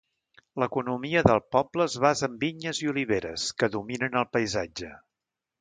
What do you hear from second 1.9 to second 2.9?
es basa en vinyes